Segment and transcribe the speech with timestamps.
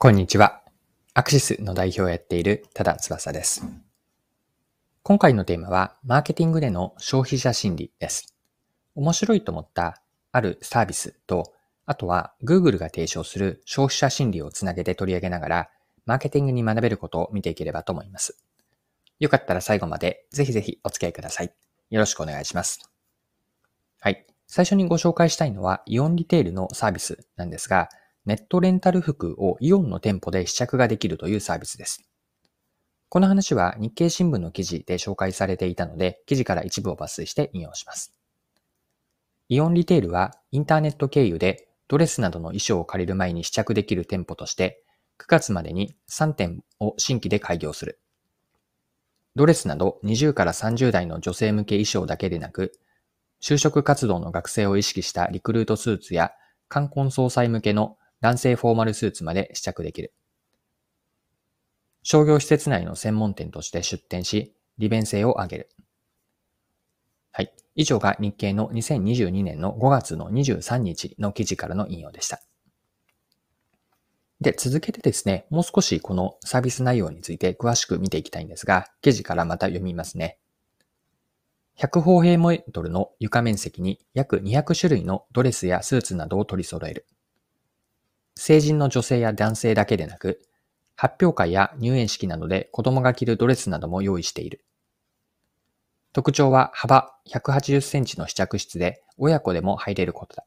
[0.00, 0.62] こんにちは。
[1.12, 3.66] アクシスの代表をやっている多田翼です。
[5.02, 8.32] 今回のテーマは、マーケティングでの消費者心理です。
[8.94, 10.00] 面白いと思った
[10.30, 11.52] あるサービスと、
[11.84, 15.70] あとは Google が提唱する消費者心理をつなげて取り上げながら、
[16.06, 18.40] マーケティングに学べることを見ていければと思います。
[19.18, 21.52] よかったら最後までぜひぜひお付き合いください。
[21.90, 22.88] よろしくお願いします。
[23.98, 24.28] はい。
[24.46, 27.88] 最初にご紹介したいのは、イオンリテールのサービスなんですが、
[28.28, 32.04] ネットレンタル服をイオンの店舗で試着ができるというサービスです。
[33.08, 38.14] この話は日経新聞の記事で紹介されていたので、記事から一部を抜粋して引用します。
[39.48, 44.84] イオンリテールはインターネット経由でドレスなどの衣装を借りる前に試着できる店舗として、
[45.20, 47.98] 9月までに3店を新規で開業する。
[49.36, 52.72] ドレスなど20から30代の女性向け衣装だけでなく、
[53.42, 56.32] 就職活動の学生を意識したリクルートスーツや
[56.68, 60.12] 冠婚葬祭向けの男性フォーマルスーツまで試着できる。
[62.02, 65.68] 商業施設内の専門店として出店し、利便性を上げる。
[67.32, 67.52] はい。
[67.74, 72.40] 以上が日経の2022年の5月の23日の記事からの引用でした。
[74.40, 80.38] で、続けてですね、もう少しこのサービス内容について詳しく見ていきたいんですが、記事からまた読みますね。
[81.78, 87.06] 100方平メートルの床面積に約200種類のドレスやスーツなどを取り揃える。
[88.38, 90.40] 成人の女性や男性だけでなく、
[90.94, 94.64] 発表会や入園式などで子供が着るドレスなども用意している。
[96.12, 100.44] 特徴は幅180センチの試着室で親子でも入れることだ。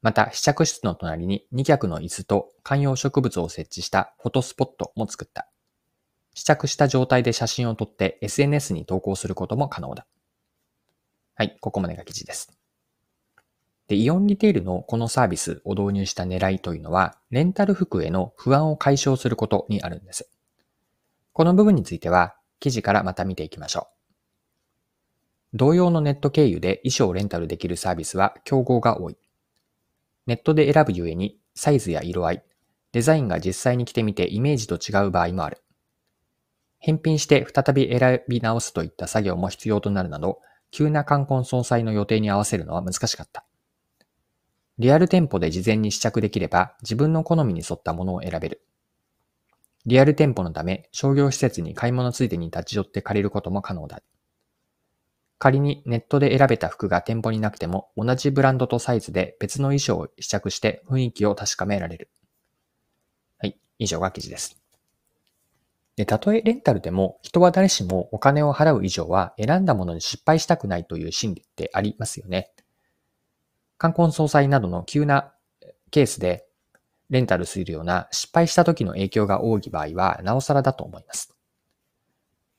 [0.00, 5.46] また、試着室の隣に2脚の椅子と観葉植物を設置したフォトスポットも作った。
[6.34, 10.06] 試着した状態で写真を撮って SNS に投稿することも可能だ。
[11.34, 12.57] はい、ここまでが記事です。
[13.88, 20.30] で、イオンリテールのこのサービスを導入した狙いというのは、レンタル服への不安を解消することにあるんです。
[21.32, 23.88] この部分については、記事からまた見ていきましょ
[25.54, 25.56] う。
[25.56, 29.16] 同様のネット経由で衣装をレンタルできるサービスは競合が多い。
[30.26, 32.44] ネットで選ぶゆえに、サイズや色合い、
[32.92, 35.62] デザインが実際に着てみてイメージと違う場合もある。
[36.78, 43.47] 返品して再び選び直すといった作業も必要となるなど、急な冠婚葬祭の予定に合わせるのは難しかった。
[44.78, 48.62] リアル店舗で事前に試着できれば自分の好みに沿ったものを選べる。
[49.86, 54.00] リアル店舗のため商業施設に買い物ついでに立ち寄って借りることも可能だ。
[55.38, 62.10] 仮にネットで選べた服が店舗になくても同じブランドとサイズで別の衣装を試着して雰囲気を確かめられる。
[63.38, 64.60] はい、以上が記事です。
[65.96, 72.52] で、たとえレンタルでも人は誰しもお金を払う以上は選んだものに失敗したくないという心理ってありますよね。
[73.78, 75.32] 冠婚葬祭などの急な
[75.90, 76.44] ケースで
[77.10, 81.34] レンタルするような失敗した時の影響が多い場合はなおさらだと思います。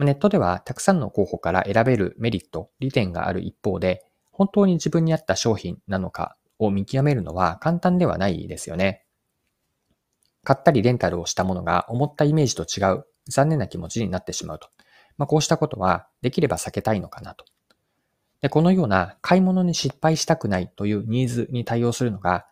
[0.00, 9.04] ネットではたくさんの候補から選べるメリット、利点がある一方で、本当に自分に合った商品なのかを見極めるのは簡単ではないですよね。
[10.42, 14.68] 買ったりレンタルをしたものが思ったイメージと違う残念な気持ちになってしまうと。
[15.16, 17.44] まあ、こうしたことはできれば避けたいのかなと
[18.44, 22.44] で、このような買い物に失敗したくないというニーズに対応するのが、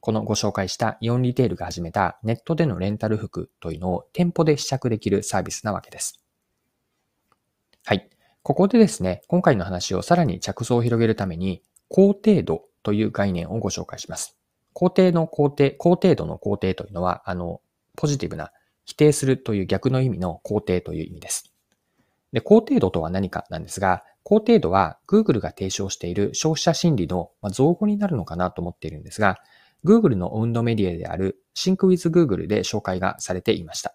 [0.00, 6.18] このご紹介したイオンリテールが始めたネットでのレンタル服というのを店舗で試着できるサービスなわけです。
[7.84, 8.08] はい。
[8.42, 14.38] ここでですね、今回の話をさらに着想を広げるために、高程度という概念をご紹介します。
[14.72, 17.60] 高程の高程、高程度の高程というのは、あの、
[17.98, 18.50] ポジティブな
[18.86, 21.52] 否定するという逆の意味の高程という意味です。
[22.32, 29.38] で、高程度とは何かなんですが、高程度は Google が提唱している消費者心理の造語になるのかなと思っているんですが、
[29.84, 33.94] Google のオウンドメディアである Sync with Google で紹介がされていました。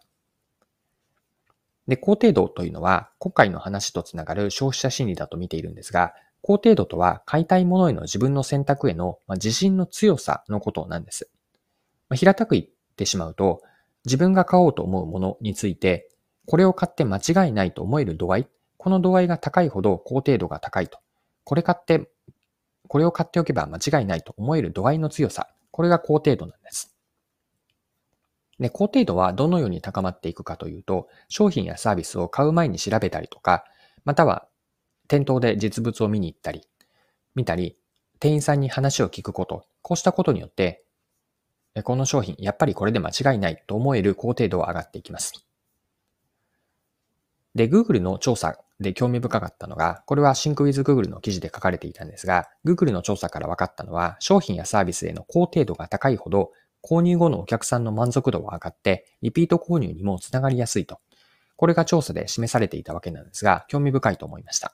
[1.87, 11.31] で、高程度というのは今回の話とつながる消費者心理だと見ているんですが、高程度とは買いたいものへの自分の選択への自信の強さのことなんです。
[12.13, 12.65] 平たく言っ
[12.95, 13.63] てしまうと、
[14.05, 16.09] 自分が買おうと思うものについて、
[16.45, 18.47] これを買って間違いないと思える度合い、
[18.79, 20.99] この度合いが高いほど高程度が高いと。
[21.43, 22.09] これ買って、
[22.87, 25.49] これを買っておけば間違いないと思える度合いの強さ。
[25.69, 26.95] これが高程度なんです。
[28.57, 33.65] で、高程度はどのように高まっていくかというと、商品やサービスを買う前に調べたりとか、
[34.05, 34.47] または
[35.09, 36.65] 店頭で実物を見に行ったり、
[37.35, 37.75] 見たり、
[38.21, 40.85] 店員さんに話を聞くこと、こうしたことによって、
[41.83, 45.33] この商品、やっぱりこれで間違いないと思える高程度は上がっていきます。
[47.55, 60.99] で、Google の調査で興味深かったのが、これは Sync with Google の記事で書かれていたんですが、Google の調査から分かったのは、商品やサービスへの高程度が高いほど、購入後のお客さんの満足度は上がって、リピート購入にもつながりやすいと。
[61.57, 64.73] これが調査で示されていたわけなんですが、興味深いと思いました。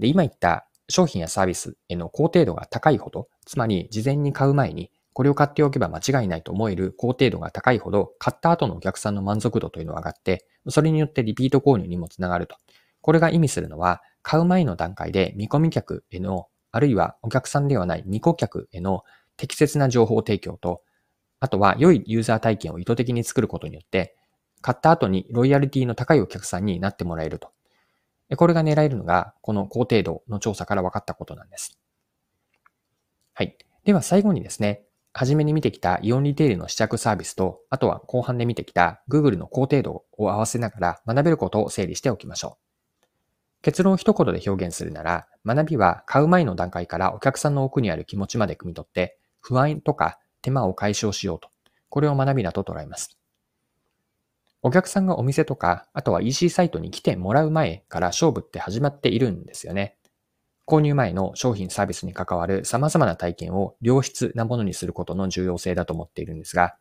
[0.00, 12.56] で、今言った商品やサービスへの高程度が高いほど、つまり事前に買う前にこれを買っておけば間違いないと思える高程度が高いほど、買った後のお客さんの満足度というのは上がって、それによってリピート購入にもつながると。
[13.04, 19.02] これが意味するのは、買う前の段階で見込み客への、あるいはお客さんではない未顧客への
[19.36, 20.80] 適切な情報提供と、
[21.38, 24.16] あとは良いユーザー体験を意図的に作ることによって、
[24.62, 27.50] 買った後にロイヤリティの高いお客さんになってもらえると。
[28.38, 31.78] これが狙えるのが、この高程度の調査から分かったことなんです。
[33.34, 33.58] はい。
[33.84, 42.73] では最後にですね、初めに見てきたイオンリテールの試着サービスと、あとは後半で見てきた Google の高程度を合わせながら学べることを整理しておきましょう。
[43.64, 51.48] 結論を一言で表現するなら、学びは買う前の段階からお客さんの奥にある気持ちまで汲み取って、不安とか手間を解消しようと。
[51.88, 53.18] これを学びだと捉えます。
[54.60, 59.96] お客さんがお店とか、あとは EC サイトに来てもらう前から勝負って始まっているんですよね。
[60.66, 66.76] 購入前の商品サービスに関わる様々な体験を良質なものにすることの重要性だと思っているんですが、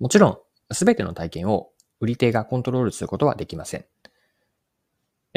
[0.00, 1.70] もちろん、すべての体験を
[2.00, 3.84] 売り手がコントロールすることはできません。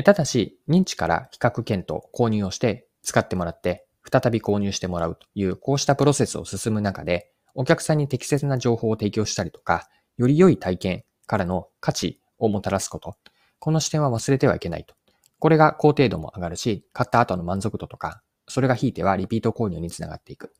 [0.01, 9.87] ただし、認知から比較検討、購入をして使ってもらって、再び購入してもらうという、こうしたプロセスを進む中で、お客さんに適切な情報を提供したりとか、
[10.17, 13.15] より良い体験からの価値をもたらすこと、
[13.59, 14.95] この視点は忘れてはいけないと
[15.43, 20.53] これが高程度も上がるし、買った後の満足度とか、それがひいてはリピート購入につながっていく。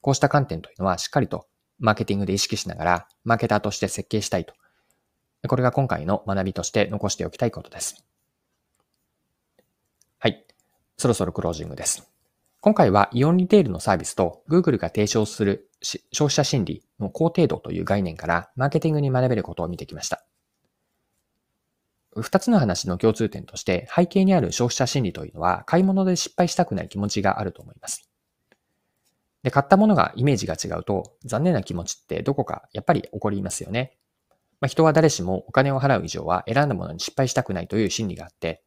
[0.00, 1.48] こうした観点というのはしっかりと
[1.80, 4.54] マーケティングで意識しながら、マーケターとして設計したいと。
[5.48, 8.04] これが今回の学びとして残しておきたいことです。
[11.00, 12.10] そろそろクロージングです。
[12.60, 20.26] 今回はイオンリテールのサービスと Google が提唱する消費者心理の高程度という概念からマーケティングに学べることを見てきました。
[22.14, 28.10] 二つの話の共通点として、背景にある消費者心理というのは、買い物で失敗したくない気持ちがあると思います。
[29.42, 33.96] で、買ったものがイメージが違うと、残念な気持ちってどこかやっぱり起こりますよね。
[34.60, 38.62] まあ、人は誰しもお金を払う以上は選んだものに失敗したくないという心理があって、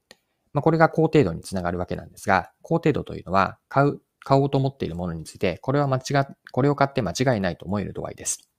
[0.54, 6.02] まあ、これが高程度につながるわけなんですが、高程度というのは、買う、買おうと思っているものについて、これは間違、
[6.52, 8.50] これを買って間違いないと思える度合いです。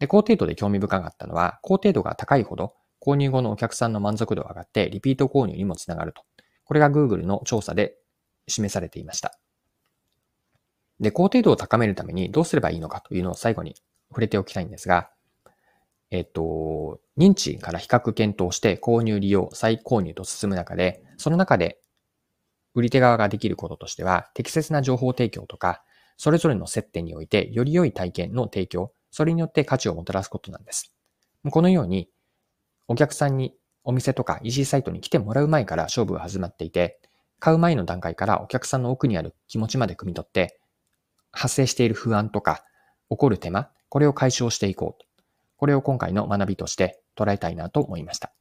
[0.00, 6.22] で、高程度で興味深かったのは、高程度が高いほど、購入後のお客さんの満足度が上がって、リピート購入にもつながると。
[6.64, 7.96] これが Google の調査で
[8.48, 9.38] 示されていました。
[11.00, 13.76] で、高程度を高めるためにどうすればいいのかというのを最後に
[14.08, 15.10] 触れておきたいんですが、
[16.14, 21.80] えっと、認知から比較検討して購入利用、再購入と進む中で、その中で
[22.74, 25.82] 売り手側ができることとしては、適切な情報提供とか、
[26.16, 30.94] それぞれの接点においてより良い体験の提供、それによって価値をもたらすことなんです。
[31.50, 32.08] このように、
[32.86, 37.00] お客さんにお店とか EC サイトに来てもらう前から勝負が始まっていて、
[37.40, 40.60] 買う前の段階からお客さんの奥にある気持ちまで汲み取って、
[41.32, 42.64] 発生している不安とか、
[43.10, 45.13] 起こる手間、これを解消していこうと。
[45.56, 48.32] これを今回の学びとして捉えたいなと思いました。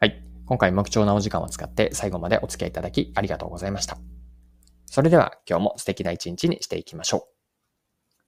[0.00, 0.22] はい。
[0.46, 3.98] 今回も貴重なお時間を使って最後までお付き合いいただきありがとうございました。
[4.86, 7.33] それでは今日も素敵な一日にしていきましょう。